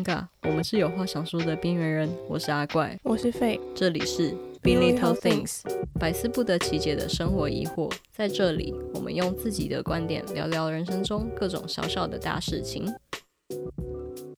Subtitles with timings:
[0.00, 2.10] 尴尬，我们是有话想说的边缘人。
[2.28, 4.30] 我是阿怪，我是费，这里是
[4.62, 5.60] Be Little Things，
[5.98, 7.92] 百思不得其解的生活疑惑。
[8.10, 12.86] 在这里，我们用自己的观点聊聊人生中各种小小的大事情。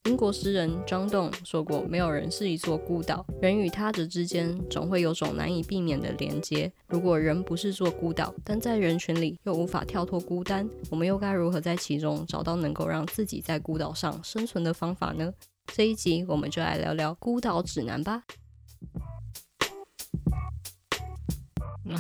[0.09, 6.71] 英国诗人 John Donne 说过：“没有人是一座孤岛，人与他者之间总会有种难以避免的连接。
[6.89, 15.33] 如果人不是座孤岛，但在人群里又无法跳脱孤单，我们又该如何在其中找到能够让自己在孤岛上生存的方法呢？”
[15.67, 18.23] 这一集我们就来聊聊孤岛指南吧。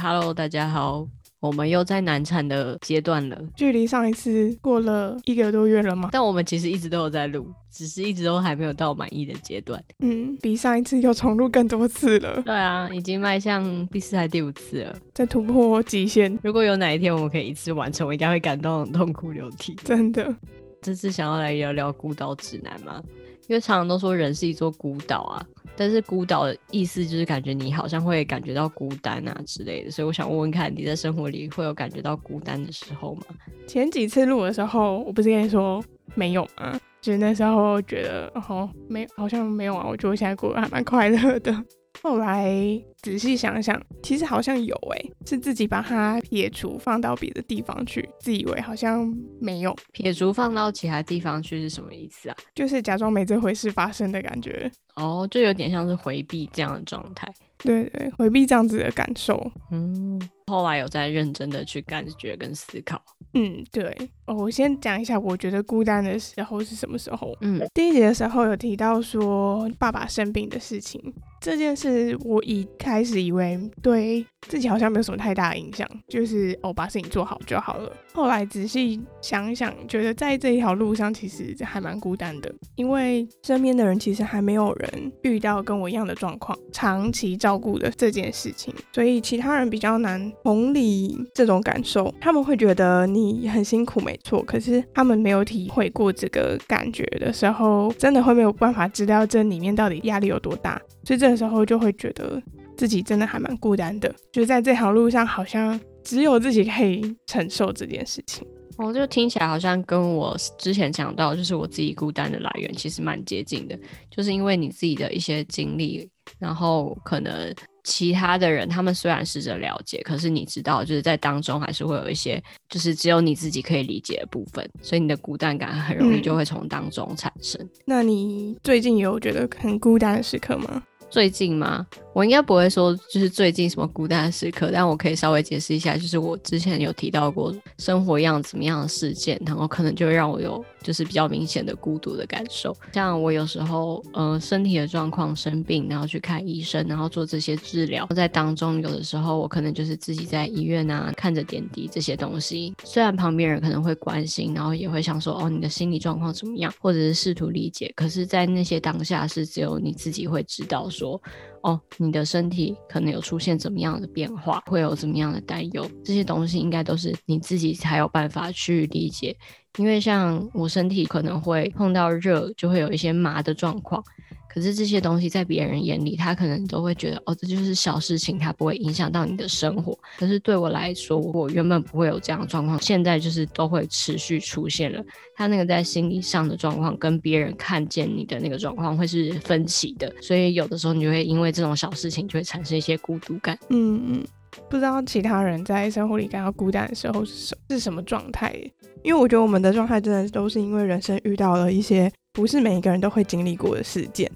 [0.00, 1.06] Hello，大家好。
[1.40, 6.08] 我们又在难产的阶段了，距离上一次过了一个多月了吗？
[6.12, 9.82] 但我们其实一直都有在录，只是一直都还没有到满意的阶段。
[9.98, 12.40] 嗯，比上一次又重录更多次了。
[12.42, 16.38] 对啊，已经迈向第四还第五次了，在突破极限。
[16.44, 19.74] 如果有哪一天我们可以一次完成，我应该会感动痛哭流涕。
[19.82, 20.32] 真的，
[20.80, 23.02] 这次想要来聊聊孤岛指南吗？
[23.48, 25.44] 因为常常都说人是一座孤岛啊。
[25.74, 33.22] 但是孤岛的意思就是感觉你好像会感觉到孤单啊之类的，所以我想问问看，你在生活里会有感觉到孤单的时候吗？
[33.66, 35.82] 前几次录的时候，我不是跟你说
[36.14, 36.78] 没有吗？
[37.00, 39.86] 就是那时候觉得哦，没，好像没有啊。
[39.88, 41.64] 我觉得我现在过得还蛮快乐的。
[42.02, 42.52] 后来
[43.00, 49.08] 仔细想想，其实好像有诶、欸，是自己把它撇除放到别的地方去，自以为好像
[49.40, 49.74] 没有。
[49.92, 52.36] 撇除放到其他地方去是什么意思啊？
[52.54, 54.70] 就是假装没这回事发生的感觉。
[54.96, 57.32] 哦，就有点像是回避这样的状态。
[57.58, 59.40] 对对，回避这样子的感受。
[59.70, 63.00] 嗯，后来有在认真的去感觉跟思考。
[63.34, 63.96] 嗯，对。
[64.26, 67.32] 哦，我先讲一下，我觉得孤单的时候是什么时候？
[67.42, 71.00] 嗯，第一节的时候有提到说爸爸生病的事情，
[71.42, 77.92] 这件事我一开始以为对自己好像没有什么太大的影响，就是哦，把事情做好就好了。
[78.14, 94.00] 后来仔细想想，觉得在这一条路上其实还蛮孤单的，因为身边的人其实还没有人遇到跟我一样的状况，长期照顾的这件事情，所以其他人比较难同理这种感受，他们会觉得你很辛苦。
[94.00, 102.42] 没错，可是他们没有体会过这个感觉的时候，真的会没有办法知道这里面到底压力有多大，所以这个时候就会觉得
[102.76, 108.46] 自己真的还蛮孤单的，就在这条路上，好像只有自己可以承受这件事情。
[108.78, 113.78] 哦，就听起来好像跟我之前讲到，就是我自己孤单的来源，其实蛮接近的，
[114.10, 116.08] 就是因为你自己的一些经历，
[116.38, 117.54] 然后可能。
[117.84, 127.60] 其他的人，他们虽然试着了解，可是你知道，就是在当中还是会有一些，就是只有你自己可以理解的部分，所以你的孤单感很容易就会从当中产生。
[127.60, 127.70] 嗯。
[127.84, 130.80] 那你最近有觉得很孤单的时刻吗？
[131.12, 131.86] 最近吗？
[132.14, 142.74] 我应该不会说就是最近什么孤单的时刻，但我可以稍微解释一下，就是我之前有提到过生活样怎么样的事件，然后可能就会让我有就是比较明显的孤独的感受。
[142.92, 161.02] 像我有时候呃身体的状况生病，然后去看医生，然后做这些治疗，在当中有的时候我可能就是自己在医院啊看着点滴这些东西，虽然旁边人可能会关心，然后也会想说哦你的心理状况怎么样，或者是试图理解，可是，在那些当下是只有你自己会知道说。
[161.02, 161.20] 说
[161.62, 169.36] 哦，你的身体可能有出现怎么样的变化，会有怎么样的担忧，这些东西应该都是你自己才有办法去理解。
[169.78, 174.02] 因为像我身体可能会碰到热，就会有一些麻的状况。
[174.48, 179.98] 可是这些东西在别人眼里，他可能都会觉得哦，这就是小事情，它不会影响到你的生活。
[180.18, 185.02] 可是对我来说，我原本不会有这样的状况，现在就是都会持续出现了。
[185.34, 193.58] 他那个在心理上的状况，跟别人看见你的那个状况会是分歧的，所以有的时候你就会因为这种小事情，就会产生一些孤独感。
[193.70, 194.24] 嗯嗯，
[194.68, 198.54] 不知道其他人在生活里感到孤单的时候是什是什么状态？
[199.02, 204.30] 因为我觉得我们的状态真的都是因为人生遇到了一些不是每一个人都会经历过的事件。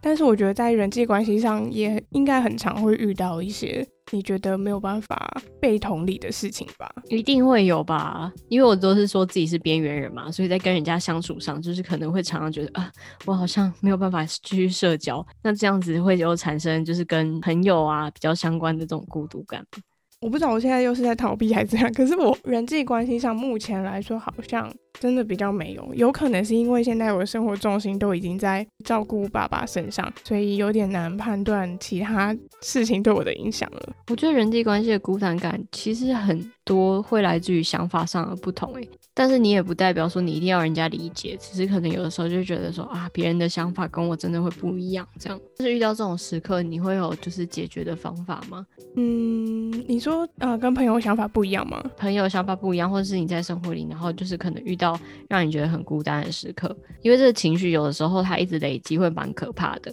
[0.00, 6.90] 但是我觉得在人际关系上也应该很常会遇到一些你觉得没有办法被同理的事情吧？
[7.08, 12.90] 一定会有吧，因为我都是说自己是边缘人嘛，所以在跟人家相处上，就是可能会常常觉得啊，
[13.24, 19.64] 我好像没有办法继续社交，那这样子会有产生就是跟朋友啊比较相关的这种孤独感。
[20.20, 33.92] 我不知道我现在又是在逃避还是怎样，可是我人际关系上目前来说好像真的比较没有，有可能是因为现在我的生活重心都已经在照顾爸爸身上，所以有点难判断其他事情对我的影响了。
[34.08, 45.40] 我觉得人际关系的孤单感其实很多会来自于想法上的不同，诶，但是你也不代表说你一定要人家理解，只是可能有的时候就觉得说啊，别人的想法跟我真的会不一样，这样。
[45.58, 48.64] 就是遇到这种时刻，你会有就是解决的方法吗？
[48.96, 51.82] 嗯，你说呃，跟朋友想法不一样吗？
[51.96, 55.00] 朋友想法不一样，或者是你在生活里，然后就是可能遇到。
[55.28, 59.90] 让你觉得很孤单的时刻，因为这个情绪有的时候它一直累积会蛮可怕的，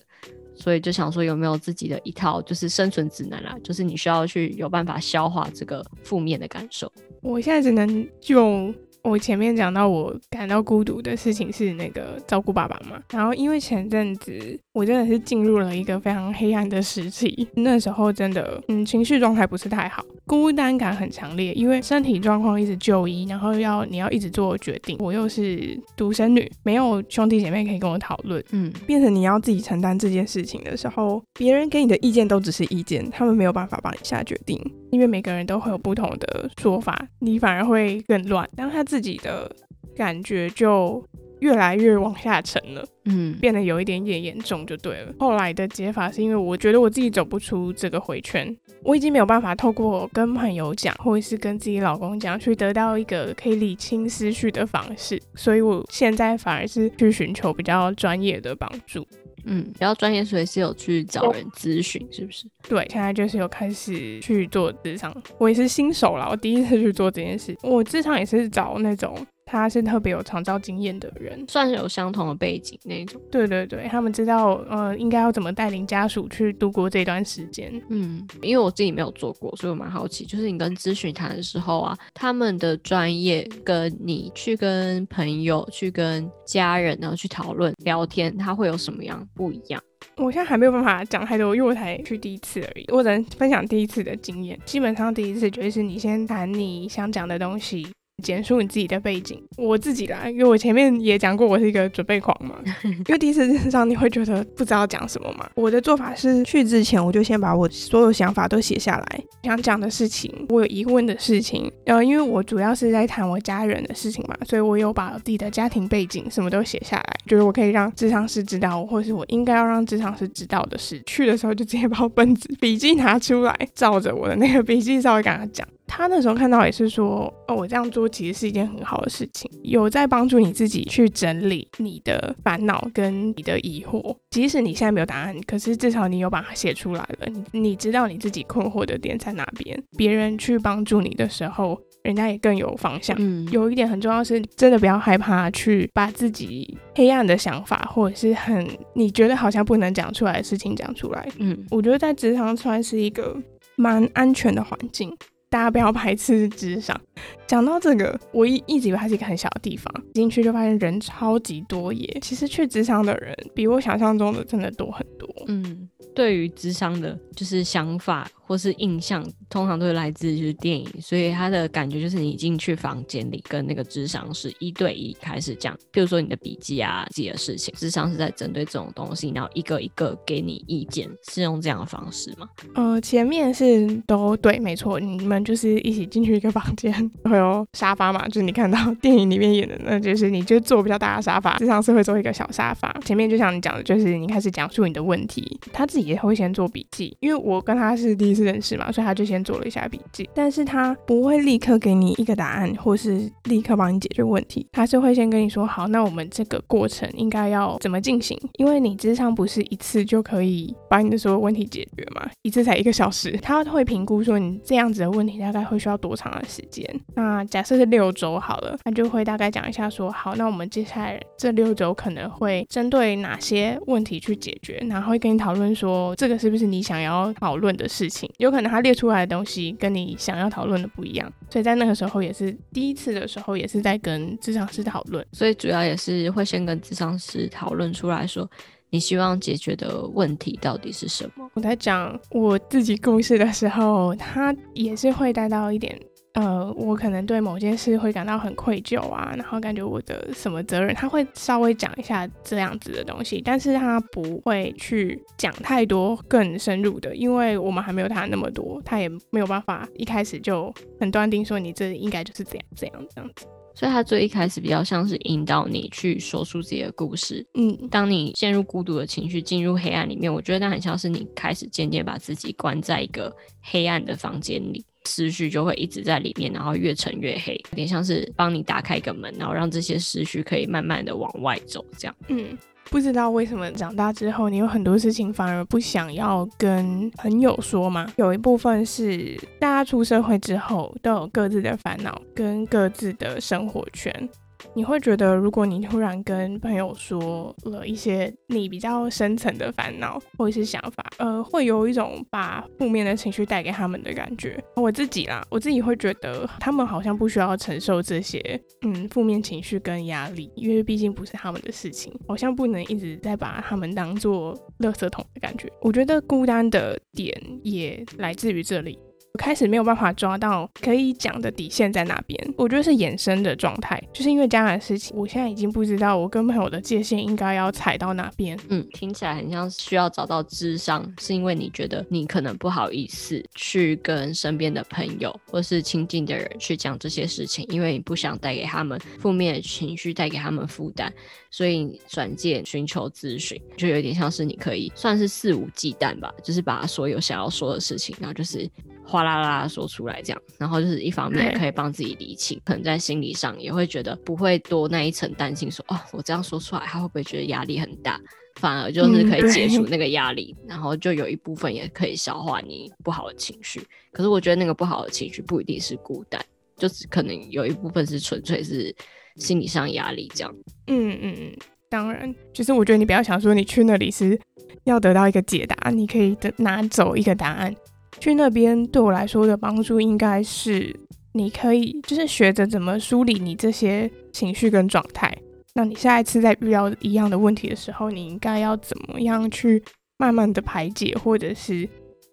[0.54, 6.92] 所以就想说有没有自己的一套就是生存指南啦，就是你需要去有办法消化这个负面的感受。
[7.22, 8.74] 我现在只能就。
[9.04, 34.60] 我前面讲到我感到孤独的事情是那个照顾爸爸嘛，然后因为前阵子我真的是进入了一个非常黑暗的时期，那时候真的嗯情绪状态不是太好，孤单感很强烈，因为身体状况一直就医，然后要你要一直做决定，我又是独生女，没有兄弟姐妹可以跟我讨论，嗯，变成你要自己承担这件事情的时候，别人给你的意见都只是意见，他们没有办法帮你下决定，
[34.92, 38.84] 因为每个人都会有不同的说法，你反而会更乱，当他。
[38.90, 39.56] 自己的
[39.96, 41.06] 感觉就
[41.42, 45.14] 越来越往下沉了，嗯，变得有一点点严重就对了。
[45.20, 59.06] 后来的解法是因为我觉得我自己走不出这个回圈，我已经没有办法透过跟朋友讲，或者是跟自己老公讲，去得到一个可以理清思绪的方式，所以我现在反而是去寻求比较专业的帮助。
[59.46, 62.46] 嗯，比较专业，所以是有去找人咨询，是不是？
[62.68, 65.16] 对，现在就是有开始去做职场。
[65.38, 67.56] 我也是新手啦，我第一次去做这件事。
[67.62, 69.16] 我职场也是找那种。
[69.50, 73.20] 他是特别有长照经验的人，算是有相同的背景那种。
[73.32, 77.72] 对对对，他们知道呃应该要怎么带领家属去度过这段时间。
[77.90, 89.82] 嗯，因为我自己没有做过，所以我蛮好奇，就是你跟咨询谈的时候啊，他们的专业跟你去跟朋友、去跟家人然后去讨论聊天，他会有什么样不一样？
[90.16, 94.60] 我现在还没有办法讲太多，因为我才去第一次而已，我只能分享第一次的经验。
[94.66, 97.88] 基本上第一次就是你先谈你想讲的东西。
[98.20, 102.56] 简述你自己的背景，我自己来，因为我前面也讲过，我是一个准备狂嘛。
[102.84, 105.50] 因为第一次认识你会觉得不知道讲什么嘛。
[105.56, 121.02] 我的做法是去之前，我就先把我所有想法都写下来，想讲的事情，我有疑问的事情，然后因为我主要是在谈我家人的事情嘛，所以我有把我自己的家庭背景什么都写下来，就是我可以让智商师知道，或是我应该要让智商师知道的事。
[121.06, 125.68] 去的时候就直接把我本子笔记拿出来，照着我的那个笔记稍微跟他讲。
[125.90, 134.16] 他那时候看到也是说，哦，我这样做其实是一件很好的事情，有在帮助你自己去整理你的烦恼跟你的疑惑。
[134.30, 139.82] 即使你现在没有答案，可是至少你有把它写出来了，你你知道你自己困惑的点在哪边。
[139.98, 143.18] 别人去帮助你的时候，人家也更有方向。
[143.20, 151.28] 嗯，有一点很重要是，真的不要害怕去把自己黑暗的想法，或者是很你觉得好像不能讲出来的事情讲出来。
[151.40, 153.36] 嗯，我觉得在职场算是一个
[153.76, 155.12] 蛮安全的环境。
[155.50, 157.00] 大家不要排斥智商。
[157.48, 162.18] 讲到这个，我一一直以为它是一个很小的地方，进去就发现人超级多耶。
[162.22, 165.28] 其实去智商的人比我想象中的真的多很多。
[165.48, 168.30] 嗯，对于智商的，就是想法。
[168.50, 182.50] 或是印象通常都是来自就是电影，所以他的感觉就是你进去房间里跟那个智商是一对一开始讲，譬如说你的笔记啊、自己的事情，智商是在针对这种东西，然后一个一个给你意见，是用这样的方式吗？
[182.74, 186.92] 呃，前面是都对，没错，你们就是一起进去一个房间，
[187.26, 208.38] 会有沙发嘛，就是你看到 电影里面演的，那就是你就坐比较大的沙发，智商是会坐一个小沙发，前面就像你讲的，就是你开始讲述你的问题，他自己也会先做笔记，因为我跟他是第一次认识嘛，所以他就先做了一下笔记，但是他不会立刻给你一个答案，或是立刻帮你解决问题，他是会先跟你说，好，那我们这个过程应该要怎么进行？
[208.58, 216.86] 因为你智商不是一次就可以把你的所有问题解决嘛，一次才一个小时，他会评估说你这样子的问题大概会需要多长的时间。
[217.16, 228.29] 那假设是六周好了，他就会大概讲一下说，好，那我们接下来这六周可能会针对哪些问题去解决，然后会跟你讨论说，这个是不是你想要讨论的事情。
[228.38, 238.50] 有可能他列出来的东西跟你想要讨论的不一样，所以在那个时候也是第一次的时候，也是在跟智商师讨论，所以主要也是会先跟智商师讨论出来说，
[238.90, 241.50] 你希望解决的问题到底是什么。
[241.54, 246.00] 我在讲我自己故事的时候，他也是会带到一点。
[246.34, 274.86] 呃，我可能对某件事会感到很愧疚啊，然后感觉我的什么责任，他会稍微讲一下这样子的东西，但是他不会去讲太多更深入的，因为我们还没有谈那么多，他也没有办法一开始就很断定说你这应该就是这样这样这样子，所以他最一开始比较像是引导你去说出自己的故事，嗯，当你陷入孤独的情绪，进入黑暗里面，我觉得那很像是你开始渐渐把自己关在一个黑暗的房间里。
[275.10, 282.16] 思绪就会一直在里面，然后越沉越黑，有点像是帮你打开一个门，然后让这些思绪可以慢慢的往外走，这样。
[282.28, 282.56] 嗯，
[282.92, 288.12] 不知道为什么长大之后，你有很多事情反而不想要跟朋友说吗？
[288.18, 294.30] 有一部分是大家出社会之后都有各自的烦恼跟各自的生活圈。
[294.74, 304.62] 你会觉得，如果你突然跟朋友说了一些你比较深层的烦恼或者是想法，呃，会有一种把负面的情绪带给他们的感觉。
[304.76, 308.40] 我自己啦，我自己会觉得他们好像不需要承受这些，
[308.82, 315.72] 嗯，负面情绪跟压力，因为毕竟不是他们的事情，好像不能一直在把他们当做垃圾桶的感觉。
[315.82, 319.00] 我觉得孤单的点也来自于这里。
[319.32, 328.60] 我开始没有办法抓到可以讲的底线在哪边，我觉得是衍生的状态，就是因为家人的事情，我现在已经不知道我跟朋友的界限应该要踩到哪边。
[328.70, 341.14] 嗯，听起来很像需要找到智商，是因为你觉得你可能不好意思去跟身边的朋友或是亲近的人去讲这些事情，因为你不想带给他们负面的情绪，带给他们负担，
[341.52, 348.68] 所以转介寻求咨询，就有点像是你可以算是肆无忌惮吧，就是把所有想要说的事情，然后就是。
[349.10, 358.20] 哗啦啦说出来，这样，然后就是一方面可以帮自己理清，可能在心理上也会觉得不会多那一层担心说，说哦，我这样说出来，他会不会觉得压力很大？
[358.56, 363.82] 反而就是可以解除那个压力，嗯，然后就有一部分也可以消化你不好的情绪。
[364.12, 366.44] 可是我觉得那个不好的情绪不一定是孤单，
[366.76, 368.94] 就是可能有一部分是纯粹是
[369.38, 370.54] 心理上压力这样。
[370.88, 371.58] 嗯嗯嗯，
[371.90, 374.38] 当然，就是我觉得你不要想说你去那里是
[374.84, 377.74] 要得到一个解答，你可以的拿走一个答案。
[378.20, 380.96] 去那边对我来说的帮助，应该是
[381.34, 385.36] 你可以就是学着怎么梳理你这些情绪跟状态。
[385.76, 389.82] 那你下一次在遇到一样的问题的时候，你应该要怎么样去
[390.18, 391.88] 慢慢的排解，或者是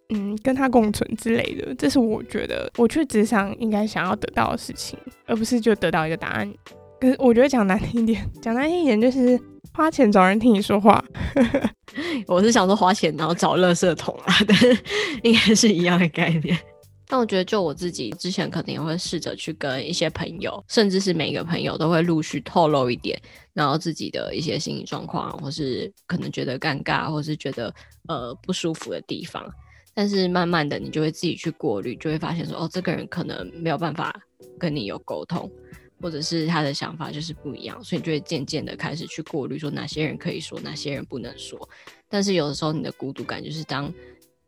[0.08, 1.74] 嗯跟他共存之类的。
[1.74, 6.52] 这是我觉得我去职场应该想要得到的事情，而不是就得到一个答案。
[7.00, 9.40] 可是我觉得讲难听一点， 讲难听一点就是。
[9.74, 11.04] 花钱找人听你说话，
[12.26, 14.74] 我是想说花钱然后找垃圾桶啊， 但是
[15.22, 16.58] 应该是一样的概念。
[17.06, 23.20] 但我觉得就我自己之前肯定也会试着去跟一些朋友，甚至是每个朋友都会陆续透露一点，
[23.52, 27.74] 然后自己的一些心理状况，或是可能觉得尴尬，或是觉得
[28.08, 29.44] 呃不舒服的地方。
[29.92, 34.18] 但是慢慢的你就会自己去过滤，就会发现说哦，这个人可能没有办法
[34.58, 35.50] 跟你有沟通。
[36.00, 41.68] 或者是他的想法就是不一样，所以你就会渐渐的开始去过滤，说哪些人可以说，哪些人不能说。
[42.08, 43.92] 但是有的时候你的孤独感就是当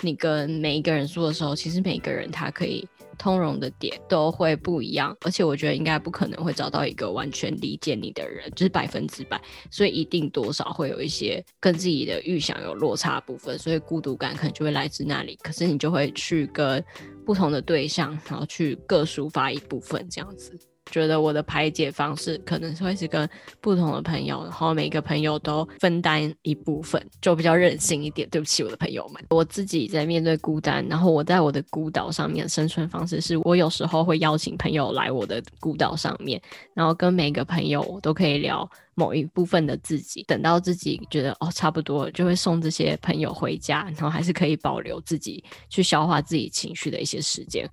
[0.02, 2.86] 你跟每一个人说的时候，其实每一个人他可以
[3.18, 9.40] 通融的点都会不一样，而且我觉得应该不可能会找到一个完全理解你的人，就是百分之百，
[9.72, 15.36] 所以一定多少会有一些跟自己的预想有落差部分，所以孤独感可能就会来自那里。
[15.42, 16.84] 可是你就会去跟
[17.26, 20.56] 不同的对象，然后去各抒发一部分这样子。
[20.90, 23.28] 觉得我的排解方式可能会是跟
[23.60, 28.28] 不同的朋友，然后每个朋友都分担一部分，就比较任性一点。
[28.30, 36.40] 对不起，我的朋友们，我自己在面对孤单，然后我在我的孤岛上面生存方式是，我有时候会邀请朋友来我的孤岛上面，
[36.74, 40.22] 然后跟每个朋友都可以聊某一部分的自己。
[40.24, 47.68] 等到自己觉得哦差不多，就会送这些朋友回家，然后还是可以保留自己去消化自己情绪的一些时间。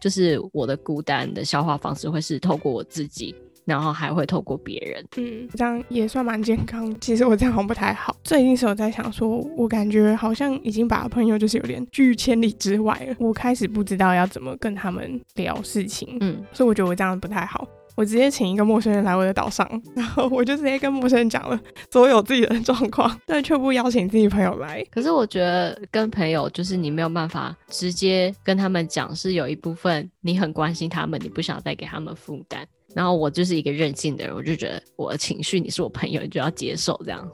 [0.00, 5.04] 就是我的孤单的消化方式会是透过我自己，然后还会透过别人。
[5.16, 6.94] 嗯，这样也算蛮健康。
[7.00, 8.16] 其实我这样好像不太好。
[8.22, 13.14] 最近是有在想说，我感觉好像已经把朋友就是有点拒千里之外了。
[13.18, 16.16] 我开始不知道要怎么跟他们聊事情。
[16.20, 17.66] 嗯，所以我觉得我这样不太好。
[17.96, 21.58] 我直接请一个陌生人来我的岛上，然后我就直接跟陌生人讲了
[21.90, 24.84] 所有自己的状况，但却不邀请自己朋友来。
[24.90, 32.66] 可是我觉得跟朋友就是你没有办法直接跟他们讲，是有一部分你很关心他们，你不想再给他们负担。
[32.96, 37.30] 然后我就是一个任性的人，我就觉得我的情绪，你是我朋友，你就要接受这样。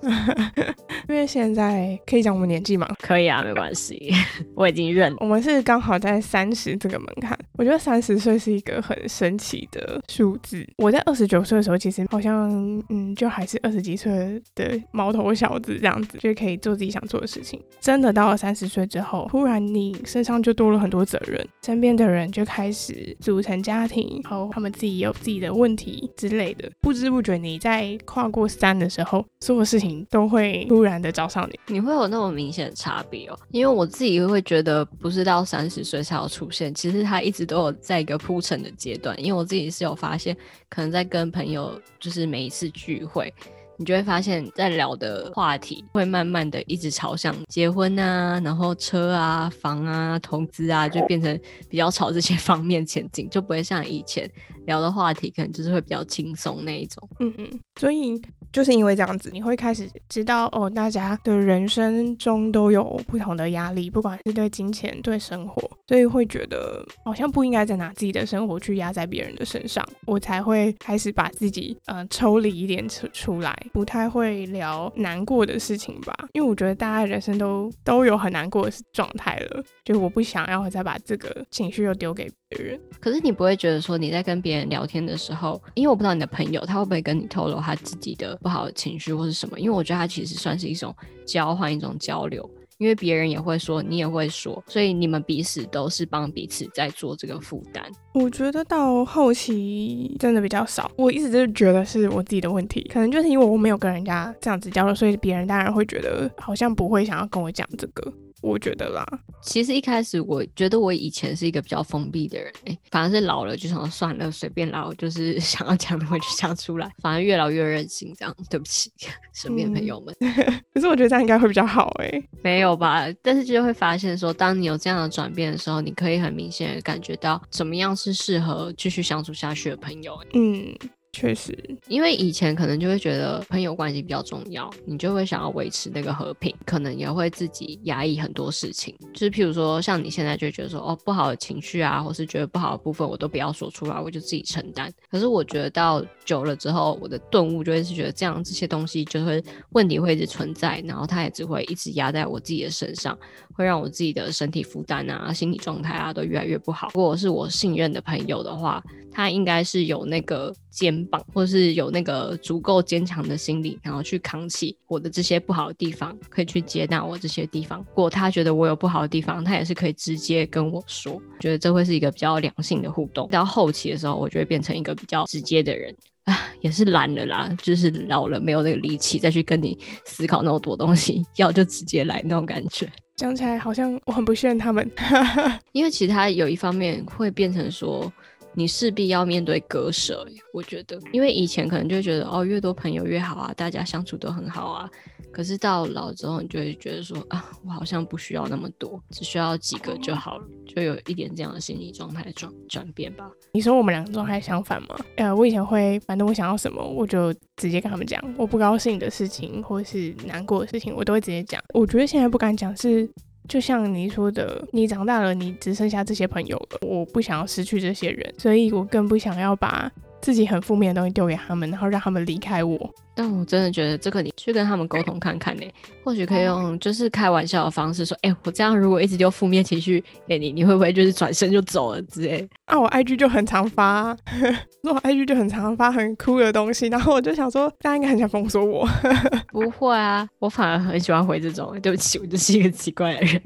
[1.09, 2.88] 因为现在可以讲我们年纪吗？
[2.99, 4.12] 可以啊，没关系，
[4.57, 5.14] 我已经认。
[5.21, 7.38] 我们是刚好在三十这个门槛。
[7.57, 10.66] 我觉得三十岁是一个很神奇的数字。
[10.78, 12.50] 我在二十九岁的时候，其实好像
[12.88, 17.62] 嗯，就还是二十几岁的毛头小子这样子，就可以做自己想做的事情。
[17.81, 25.51] 真的到了三十岁之后，突然你身上就多了很多责任，身边的人就开始组成家庭，然后他们自己有自己的。
[25.54, 31.59] 问题之类的，不知不觉你在跨过山的时候，所有事情都会突然的找上你。
[31.66, 33.38] 你会有那么明显的差别哦？
[33.50, 39.18] 因为我自己会觉得，不是到三十岁才有出现，其实他一直都有在一个铺陈的阶段。
[39.18, 40.37] 因为我自己是有发现，
[40.68, 43.32] 可能在跟朋友就是每一次聚会。
[43.78, 54.30] 你就会发现，在聊的话题会慢慢的一直朝向结婚啊，然后车啊、房啊、投资啊，就变成比较朝这些方面前进，就不会像以前
[54.66, 57.09] 聊的话题可能就是会比较轻松那一种。
[57.21, 58.21] 嗯嗯，所以
[58.52, 82.78] 就是因为这样子，你会开始知道哦，大家的人生中都有不同的压力，不管是对金钱、对生活，所以会觉得好像不应该再拿自己的生活去压在别人的身上，我才会开始把自己呃抽离一点出出来，不太会聊难过的事情吧，因为我觉得大家人生都都有很难过的状态了，就我不想要再把这个情绪又丢给别人。
[83.00, 89.59] 可是你不会觉得说你在跟别人别人聊天的时候，因为我不知道你的朋友他会不会跟你透露他自己的不好的情绪或是什么？
[89.59, 90.94] 因为我觉得他其实算是一种
[91.25, 92.49] 交换，一种交流。
[92.76, 97.82] 因为别人也会说，你也会说，所以你们彼此都是帮彼此在做这个负担。
[98.12, 108.12] 我觉得到后期真的比较少，我一直就觉得是我自己的问题，可能就是因为我没有跟人家这样子交流，所以别人当然会觉得好像不会想要跟我讲这个。
[108.43, 109.07] 我觉得啦，
[109.41, 118.91] 其实一开始我觉得我以前是一个比较封闭的人，哎、欸，反而是老了就想算了，随便老，就是 想要讲的话就讲出来，反而越老越任性，这样，对不起
[119.33, 120.15] 身边朋友们。
[120.21, 120.35] 嗯、
[120.75, 123.07] 可是我觉得这样应该会比较好，哎，没有吧？
[123.23, 130.77] 但是就会发现说，当你有这样的转变的时候，你可以很明显的感觉到怎么样是适合继续相处下去的朋友，嗯。
[131.12, 131.57] 确实，
[131.88, 138.97] 因为以前可能就会觉得朋友关系比较重要，你就会想要维持那个和平，可能也会自己压抑很多事情。
[139.12, 144.90] 就是譬如说，像你现在就觉得说，哦，不好的情绪啊，或是觉得不好的部分，我都不要说出来，我就自己承担。
[145.11, 153.16] 可是我觉得到久了之后，我的顿悟就会是觉得这样这些东西就会问题会一直存在，然后它也只会一直压在我自己的身上，
[153.54, 156.90] 会让我自己的身体负担啊、心理状态啊都越来越不好。
[156.95, 158.83] 如果是我信任的朋友的话，
[159.14, 167.79] 他应该是有那个肩膀，或是有那个足够坚强的心理，然后去扛起我的这些不好的地方，可以去接纳我这些地方。
[167.81, 171.21] 如果他觉得我有不好的地方，他也是可以直接跟我说。
[171.38, 173.29] 觉得这会是一个比较良性的互动。
[173.29, 182.88] 到后期的时候，我就会变成一个比较直接的人 啊，也是懒了啦，就是老了没有那个力气再去跟你思考那么多东西，要就直接来那种感觉。
[183.14, 184.91] 讲起来好像我很不信任他们，
[185.73, 188.11] 因为其他有一方面会变成说。
[188.54, 194.91] 你势必要面对割舍，我觉得，因为以前可能就觉得哦，越多朋友越好啊，大家相处都很好啊。
[195.30, 203.30] 可是到老之后，你就会觉得说啊，我好像不需要那么多，只需要几个就好了，就有一点这样的心理状态转转变吧。
[203.52, 204.95] 你说我们两个状态相反吗？
[205.17, 211.62] 呃，我以前会，反正我想要什么，我就直接跟他们讲，我不高兴的事情或是难过的事情，我都会直接讲。
[211.73, 213.08] 我觉得现在不敢讲是。
[213.52, 216.78] 就像你说的，你长大了，你只剩下这些朋友了。
[216.80, 222.91] 我不想要失去这些人，所以我更不想要把自己很负面的东西丢给他们，然后让他们离开我。
[223.15, 225.63] 但我真的觉得这个，你去跟他们沟通看看呢，
[226.02, 232.49] 或许可以用就是开玩笑的方式说，哎、欸，我这样如果一直丢负面情绪给你，你会不会就是转身就走了之类？
[232.65, 234.17] 啊，我 IG 就很常发，
[234.85, 238.89] 我 IG 就很常发很酷的东西，然后我就想说，大家应该很想封锁我。
[239.52, 241.78] 不会啊，我反而很喜欢回这种。
[241.82, 243.43] 对不起，我就是一个奇怪的人，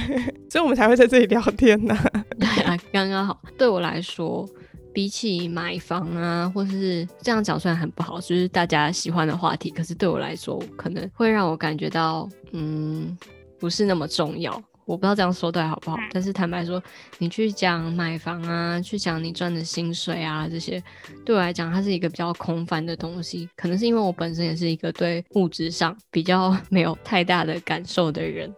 [0.48, 2.24] 所以我们才会在这里聊天呢、啊。
[2.38, 4.48] 对啊，刚刚好，对我来说。
[4.92, 13.16] 比起买房啊，或是这样讲，虽然很不好，就是大家喜欢的话题，可是对我来说，可能会让我感觉到，嗯，
[13.58, 14.62] 不是那么重要。
[14.86, 16.82] 我不知道这样说对好不好，但是坦白说，
[17.18, 20.82] 你去讲买房啊，去讲你赚的薪水啊，这些
[21.24, 23.48] 对我来讲，它是一个比较空泛的东西。
[23.54, 28.52] 可能是因为我本身也是一个对物质上比较 没有太大的感受的人。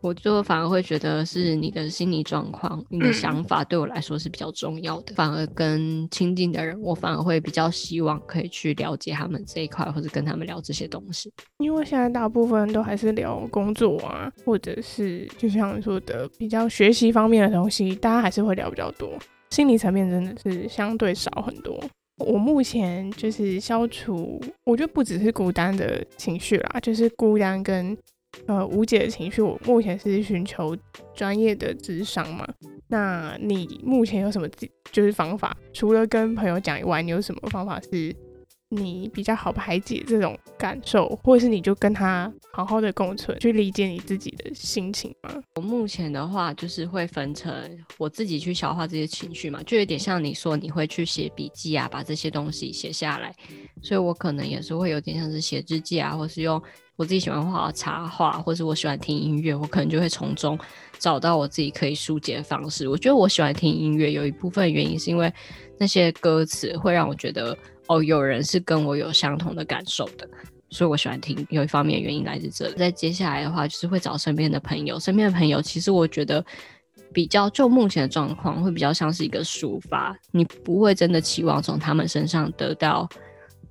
[0.00, 5.12] 我就反而会觉得是你的心理状况、你的想法对我来说是比较重要的。
[5.14, 11.32] 反而跟亲近的人，我反而会比较希望可以去了解他们这一块，或者跟他们聊这些东西。
[11.58, 19.10] 因为现在大部分都还是聊工作啊，或者是就像你说的比较学习方面的东西，大家还是会聊比较多。
[19.50, 21.82] 心理层面真的是相对少很多。
[22.18, 27.98] 我目前就是消除，我觉得不只是孤单的情绪啦，就是孤单跟。
[28.46, 30.76] 呃，无解的情绪，我目前是寻求
[31.14, 32.46] 专业的智商嘛。
[32.86, 34.48] 那你目前有什么
[34.90, 35.54] 就是方法？
[35.74, 38.14] 除了跟朋友讲以外，你有什么方法是
[38.70, 45.34] 你比较好排解这种感受，或者是你就跟他好好的共存，去理解你自己的心情吗？
[45.56, 47.52] 我目前的话就是会分成
[47.98, 53.34] 我自己去消化这些情绪嘛，就有点像你说你会去写笔记啊，把这些东西写下来，
[53.82, 56.62] 所以我可能也是会有点像是写日记啊，或是用。
[56.98, 60.58] 我自己喜欢画插画，或是我喜欢听音乐，我可能就会从中
[60.98, 62.88] 找到我自己可以疏解的方式。
[62.88, 65.32] 我觉得我喜欢听音乐，有一部分原因是因为
[65.78, 67.56] 那些歌词会让我觉得，
[67.86, 70.28] 哦，有人是跟我有相同的感受的，
[70.70, 71.46] 所以我喜欢听。
[71.50, 72.74] 有一方面原因来自这里。
[72.74, 76.44] 在接下来的话，就是会找身边的朋友，身边的朋友其实我觉得
[77.12, 83.08] 比较就目前的状况，会比较像是一个抒发，你不会真的期望从他们身上得到，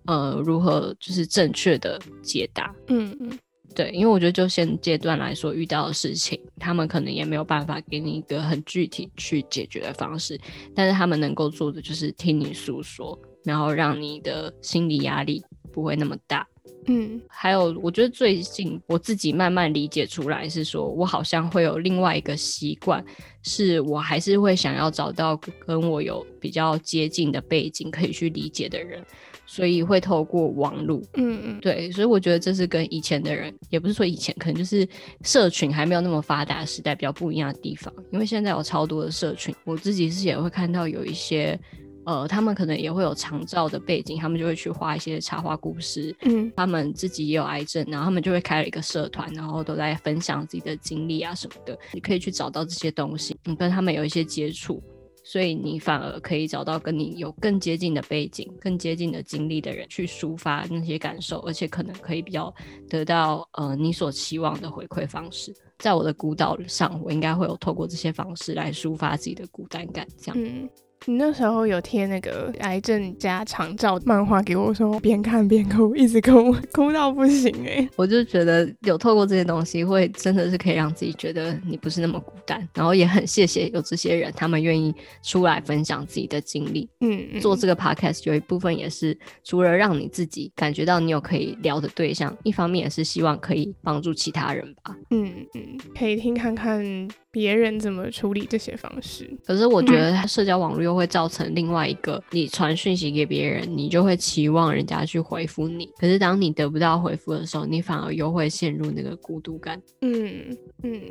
[0.08, 2.74] 呃，如何就是正确的解答。
[2.88, 3.38] 嗯嗯，
[3.76, 10.39] 对，因为我觉得就现阶段来说，遇到的事情，他们可能也没有办法给你一个很具体去解决的方式，
[10.74, 16.48] 但是他们能够做的就是听你诉说，然后让你的心理压力不会那么大。
[16.89, 23.04] 嗯，还有，我觉得最近我自己慢慢理解出来，是说我好像会有另外一个习惯，
[23.43, 29.06] 是我还是会想要找到跟我有比较接近的背景可以去理解的人，
[29.47, 34.88] 所以会透过网络，嗯嗯，对，所以我觉得这是跟以前的人，也不是说以前，可能就是
[35.23, 41.60] 社群还没有那么发达的时代比较不一样的地方，因为现在有超多的社群，我自己是也会看到有一些。
[42.05, 46.15] 呃，他们可能也会有长照的背景，他们就会去画一些插画故事。
[46.21, 51.77] 嗯，他们自己也有癌症，然后他们就会开了一个社团，然后都在分享自己的经历啊什么的。
[51.91, 54.81] 你可以去找到这些东西，你跟他们有一些接触，
[55.30, 62.54] 所以你反而可以找到跟你有更接近的背景、更接近的经历的人去抒发那些感受，而且可能可以比较
[62.88, 65.54] 得到呃你所期望的回馈方式。
[65.80, 70.70] 在我的孤岛上，我应该会有透过这些方式来抒发自己的孤单感，这样。
[71.05, 77.89] 你那时候有贴那个癌症加长照漫画给我，说边看边哭，一直哭，哭到不行哎、欸！
[77.95, 86.89] 我就觉得有透过这些东西，会真的是可以让自己觉得你不是那么孤单，然后也很谢谢有这些人，他们愿意出来分享自己的经历。
[86.99, 94.95] 嗯，嗯，做这个 podcast 有一部分也是除了让你自己感觉到你有可以聊的对象，一方面也是希望可以帮助其他人吧。
[95.12, 99.29] 嗯嗯，可以听看看别人怎么处理这些方式。
[99.45, 105.86] 可是我觉得社交网络又会造成另外一个，你传讯息给别人，你就会期望人家去回复你。
[105.97, 109.82] 可是当你得不到回复的时候，你反而又会陷入那个孤独感。
[110.02, 111.02] 嗯嗯，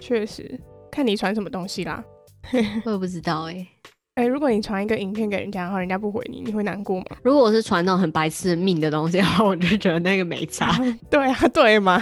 [0.00, 0.58] 确实，
[0.90, 2.02] 看你传什么东西啦。
[2.86, 3.68] 我也不知道哎、欸。
[4.14, 7.04] 哎、欸，如果你传一个影片给人家，然后人家不回你，你会难过吗？
[7.22, 10.74] 如果我是传那种很白痴命的东西的话， 我就觉得那个没差。
[11.10, 12.00] 对啊，对嘛。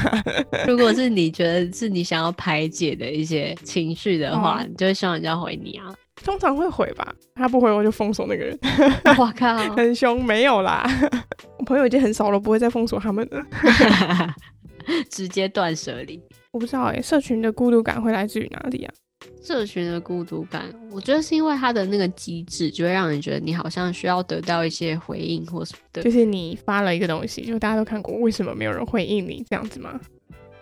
[0.69, 5.93] 如果是你觉得是你想要排解的一些情绪的话，嗯、你就会希望人家回你啊。
[6.23, 8.59] 通常会回吧，他不回我就封锁那个人。
[9.19, 10.87] 我靠， 很凶，没有啦。
[11.59, 13.45] 我朋友已经很少了，不会再封锁他们了。
[15.11, 16.21] 直接断舍离。
[16.53, 18.95] 我不知道哎、欸，社群的孤独感会来自于哪里啊？
[19.43, 26.03] 社群的孤独感，我觉得是因为它的那个机制，就会让人觉得你好像需要得到一些回应或什么的。
[26.03, 29.99] 就是你发了一个东西，就大家都看过，为什么没有人回应你这样子吗？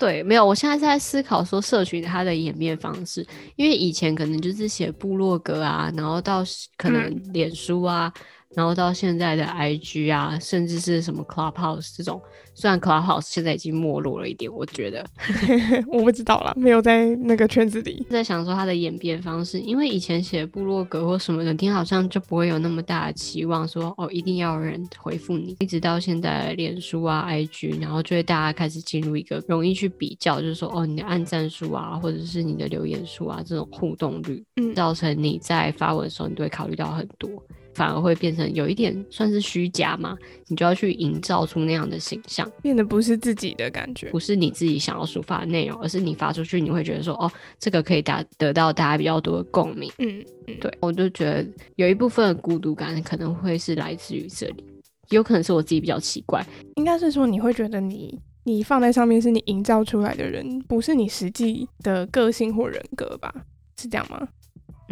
[0.03, 0.45] 对，没有。
[0.45, 6.43] 我现在在思考说社群它的演变方式，因为以前可能就是写部落格啊，然后到
[6.77, 8.13] 可能脸书啊。
[8.17, 8.23] 嗯
[8.55, 12.21] 然后到现在的 IG 啊，甚至是什么 Clubhouse 这种，
[12.55, 15.05] 虽然 Clubhouse 现在已经没落了一点，我觉得
[15.89, 18.07] 我不知道啦，没有在那个圈子里。
[18.11, 25.57] 在想说它的演变方式，因为以前写部落格或什么的，你好像就不会有那么大的期望说，说哦一定要有人回复你。
[25.61, 37.31] 一直到现在脸书啊 IG，然后就会大家开始进入一个容易去比较，就是说哦你的按赞数啊，或者是你的留言数啊这种互动率，嗯，造成你在发文的时候，你都会考虑到很多。
[37.75, 40.17] 反而会变成有一点算是虚假嘛，
[40.49, 49.91] 你就要去营造出那样的形象，变得不是自己的感觉，不是你自己想要抒发的内容，而是你发出去，你会觉得说，哦，这个可以达得到大家比较多的共鸣。
[49.99, 54.65] 嗯嗯，对，我就觉得有一部分的孤独感可能会是来自于这里，
[55.11, 56.45] 有可能是我自己比较奇怪，
[56.77, 63.33] 应该是说你会觉得你你放在上面是你营造出来的人，不是你实际的个性或人格吧？
[63.81, 64.29] 是这样吗？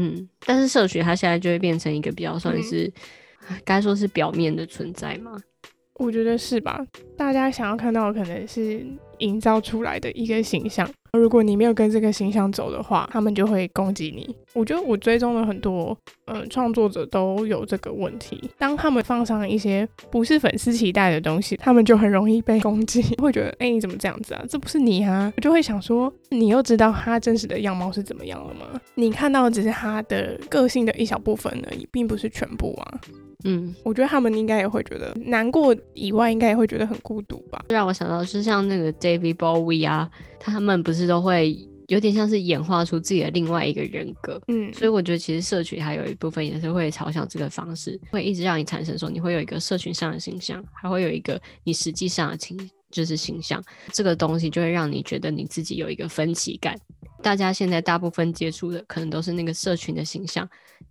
[0.02, 2.90] 嗯，但是社群它现在就会变成一个比较算是，
[3.66, 5.38] 该、嗯、说是表面的存在吗？
[5.94, 6.82] 我觉得是吧。
[7.18, 8.82] 大家想要看到的可能是
[9.18, 10.90] 营造出来的一个形象。
[11.18, 14.34] 如果你没有跟这个形象走的话，他们就会攻击你。
[14.52, 15.96] 我觉得我追踪了很多，
[16.26, 18.50] 嗯，创作者都有这个问题。
[18.58, 24.44] 当他们放上一些不是粉丝期待的东西，他们就很容易被攻击，会觉得，哎、你怎么这样子啊？
[24.48, 25.32] 这不是你啊！
[25.36, 28.80] 我就会想说，你又知道他真实的样貌是怎么样了吗？
[28.94, 33.00] 你看到的只是他的个性的一小部分而已，并不是全部啊。
[33.44, 37.64] 嗯，我觉得他们应该也会觉得难过以外，应该也会觉得很孤独吧。
[37.68, 41.56] 让我想到是像那个 David Bowie 啊，他们不是都会
[41.88, 44.40] 有点像是演化出自己的另外一个人格。
[44.48, 52.56] 嗯，所以我觉得其实社群还有一部分也是会朝向这个方式，会一直让你产生说你会有一个社群上的形象，还会有一个你实际上的情
[52.90, 53.62] 就是形象。
[53.92, 56.78] 这个东西就会让你觉得你自己有一个分歧感。
[57.22, 60.48] 大家现在大部分接触的可能都是那个社群的形象，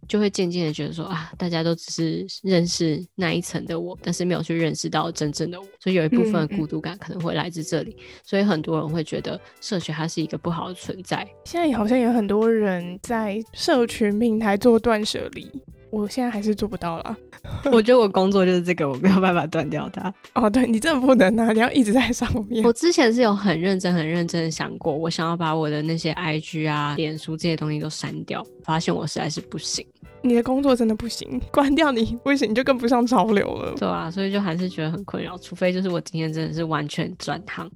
[0.08, 7.91] 就会渐渐的觉得说啊，大家都只是认识那一层的我，但是没有去认识到真正的我，所以有一部分的孤独感可能会来自这里。
[7.91, 11.28] 嗯嗯，所以很多人会觉得社群它是一个不好的存在。
[11.45, 15.47] 现在好像有很多人在社群平台做断舍离。
[15.91, 17.17] 我现在还是做不到了。
[17.71, 20.13] 我觉得我工作就是这个，我没有办法断掉它。
[20.36, 21.52] 哦，对，你真的不能啊！
[21.54, 22.63] 你要一直在上面。
[22.65, 29.86] 我之前是有很认真、很认真的想过，我想要把我的那些 IG 啊、脸书这些东西都删掉，发现我实在是不行。
[30.21, 33.73] 你的工作真的不行，关掉你不行，你就跟不上潮流了。
[33.78, 35.38] 对啊，所以就还是觉得很困扰。
[35.38, 37.69] 除非就是我今天真的是完全转行。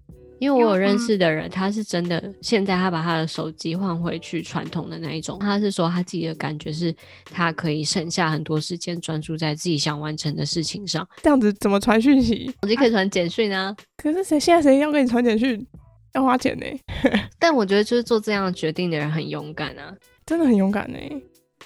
[0.43, 5.39] 因为我有认识的人，他是真的，现在他把他的手机换回去传统的那一种。
[5.39, 6.93] 他是说他自己的感觉是，
[7.32, 11.08] 他可以省下很多时间，专注在自己想完成的事情上。
[11.21, 12.53] 这样子怎么传讯息？
[12.62, 13.73] 手机可以传简讯啊。
[13.95, 15.65] 可是谁现在谁要跟你传简讯？
[16.13, 16.65] 要花钱呢。
[17.39, 20.97] 但我觉得就是做这样决定的人很勇敢啊，真的很勇敢呢。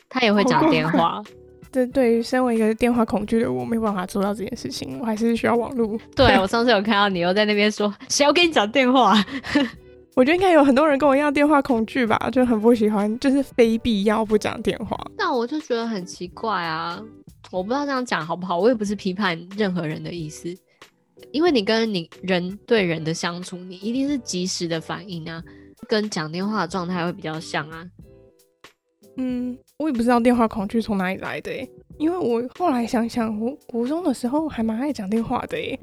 [0.08, 1.20] 他也会讲电话。
[1.72, 5.00] 这对于身为一个电话恐惧的我，没办法做到这件事情。
[5.00, 5.98] 我还是需要网络。
[6.16, 9.16] 对，我上次有看到你又在那边说，谁要跟你讲电话？
[10.16, 14.98] 我觉得应该有很多人跟我一样电话恐惧吧，就很不喜欢，就是非必要不讲电话。
[15.16, 17.00] 那我就觉得很奇怪啊，
[17.52, 18.58] 我不知道这样讲好不好。
[18.58, 20.52] 我也不是批判任何人的意思，
[21.32, 25.40] 因为你跟你人对人的相处，你一定是及时的反应啊，
[25.88, 27.86] 跟讲电话的状态会比较像啊。
[29.18, 35.80] 嗯，我也不知道电话恐惧从哪里来的诶，因为我后来想想，我国中的时候还蛮爱讲电话的耶，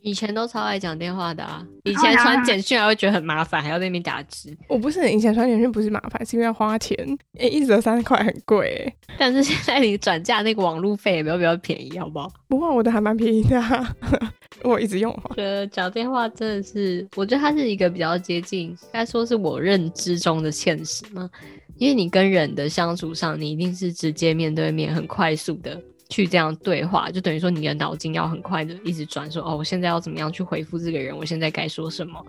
[0.00, 4.56] 以前都超爱讲电话的啊，以前传简讯还会觉得很麻烦，还要在那边打字。
[4.68, 6.96] 我不是以前传简讯不是麻烦，是因为要花钱，
[7.38, 12.32] 诶，一折三块很贵，但是现在你转嫁那个网路费也没有比较便宜，好不好？
[12.48, 13.94] 不过我的还蛮便宜的啊，
[14.64, 15.12] 我一直用。
[15.36, 21.28] 觉得讲电话真的是，我觉得它是一个比较接近，该说是我认知中的现实吗？
[21.78, 32.20] 因为你跟人的相处上，你一定是直接面对面，很快速的去这样对话，就等于说你的脑筋要很快的一直转，说哦，我现在要怎么样去回复这个人，我现在该说什么。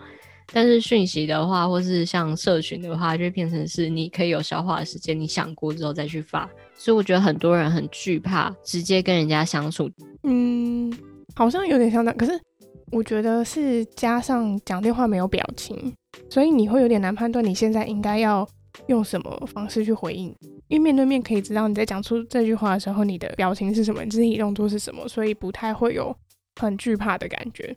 [0.51, 6.49] 但是讯息的话，或是像社群的话，就会变成是你可以有消化的时间，你想过之后再去发。
[6.75, 9.89] 所以我觉得很多人很惧怕直接跟人家相处。
[10.23, 10.91] 嗯，
[11.35, 12.31] 好像有点像那，可是
[12.91, 15.93] 我觉得是加上讲电话没有表情，
[16.29, 18.47] 所以你会有点难判断你现在应该要。
[18.87, 20.33] 用什么方式去回应？
[20.67, 26.15] 因为面对面可以知道你在讲出这句话的时候，你的表情是什么，肢体动作是什么，所以不太会有
[26.59, 27.75] 很惧怕的感觉。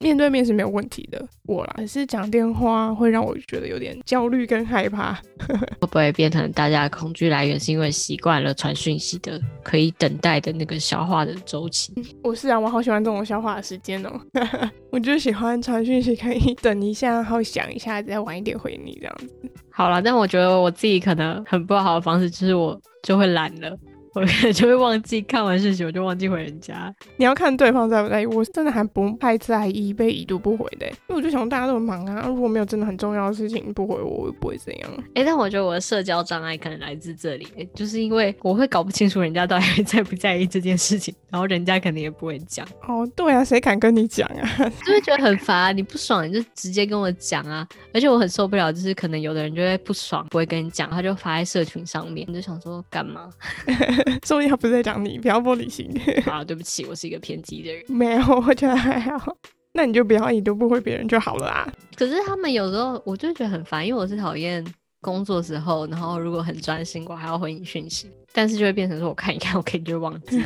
[0.00, 5.14] 面对面是没有问题的，我啦，可是讲电话会让我觉得有点焦虑跟害怕。
[5.80, 11.94] 会不会变成大家的恐惧来源是因为习惯了传讯息的可以等待的那个消化的周期？
[12.22, 14.20] 我是啊，我好喜欢这种消化的时间哦。
[14.90, 19.50] 我就喜欢传讯息可以等一下，然后想一下，再晚一点回你这样子。
[19.76, 23.76] 好了，但我觉得我自己可能很不好的方式就是我就会懒了。
[24.14, 26.94] 我可能就会忘记看完讯息，我就忘记回人家。
[27.16, 34.90] 你要看对方在不在意，我真的还不太在意被已读不回的，因为我就想大家都很忙啊，如果没有真的很重要的事情不回我，我也不会怎样。
[35.08, 42.64] 哎、欸，但我觉得我的社交障碍可能来自这里，就是因为我会搞不清楚人家到底 在不在意这件事情，然后人家肯定也不会讲。
[42.86, 44.48] 哦，对啊，谁敢跟你讲啊？
[44.86, 53.28] 就会觉得很烦啊，你不爽你就直接跟我讲啊，而且我很受不了，就是可能有的人就会不爽，不会跟你讲，他就发在社群上面，你就想说干嘛？
[54.24, 55.90] 所以他不是在讲你，不要玻璃心。
[56.26, 57.82] 啊，对不起，我是一个偏激的人。
[57.88, 59.36] 没有，我觉得还好。
[59.72, 61.72] 那你就不要已读不回别人就好了啦。
[61.96, 64.64] 可是他们有时候，我就觉得很烦，因为我是讨厌
[65.00, 70.40] 工作时候，然后如果很专心，我还要回你讯息，但是就会变成说，我看一看，我可以就忘记。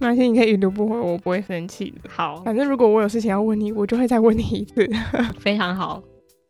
[0.00, 2.10] 那行，你可以已读不回，我不会生气的。
[2.10, 4.88] 好，反正如果我有事情要问你，我就会再问你一次。
[5.38, 6.02] 非常好。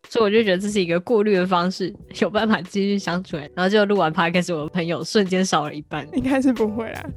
[0.09, 3.37] 所以我就觉得这是一个过滤的方式，有办法继续相处。
[3.37, 6.09] 然后就录完 podcast，我的朋友瞬间少了一半。
[6.15, 7.11] 应该是不会啦。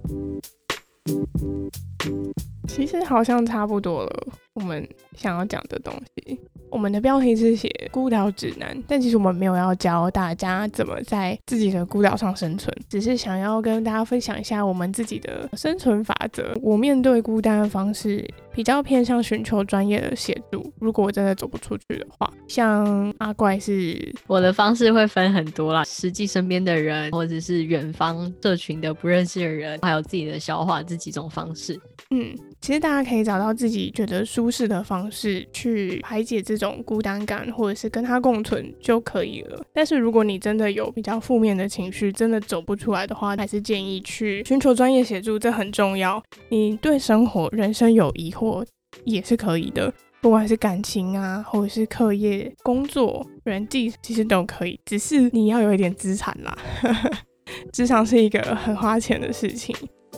[2.68, 6.40] 其实好像差不多了，我们想要讲的东西。
[6.72, 16.54] 我们的标题是写孤岛指南，但其实我们没有要教大家怎么在自己的孤岛上生存，只是想要跟大家分享一下我们自己的生存法则。
[16.62, 20.72] 我面对孤单的方式比较偏向寻求专业的协助。
[20.80, 31.78] 如果我真的走不出去的话，像阿怪是，我的方式会分很多啦，实际身边的人，或者是远方社群的不认识的人，还有自己的消化这几种方式。
[32.12, 39.66] 嗯，其实大家可以找到自己觉得舒适的方式去排解这种孤单感，或者是跟他共存就可以了。
[39.74, 46.22] 但是如果你真的有比较负面的情绪，真的走不出来的话，还是建议去寻求专业协助，这很重要。
[46.50, 48.64] 你对生活、人生有疑惑
[49.06, 49.92] 也是可以的。
[50.22, 54.80] 不管是感情啊，或者是课业、工作、人际，其实都可以。
[54.86, 56.56] 只是你要有一点资产啦。
[57.74, 59.76] 职场是一个很花钱的事情，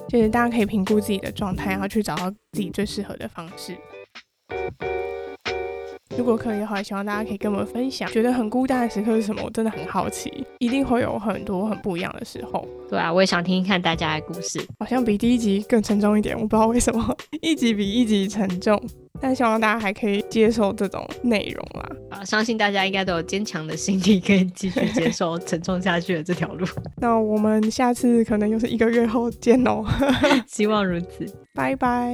[0.08, 3.78] 就是大家可以评估自己的状态，然后去找到自己最适合的方式。
[6.18, 9.42] 如果可以的话，希望大家可以跟我们分享，觉得很孤单的时刻是什么？
[9.44, 12.68] 我真的很好奇，一定会有很多很不一样的时候。
[12.90, 18.82] 对啊，我也想听听看大家的故事，好像比第一集更沉重一点，我不知道为什么， 一集比一集沉重。
[19.20, 21.90] 但希望大家还可以接受这种内容啦。
[22.10, 26.66] 啊，相信大家应该都有坚强的心理，可以继续接受沉重下去的这条路。
[27.02, 29.84] 那我们下次可能又是一个月后见哦，
[30.48, 32.14] 希望如此，拜拜。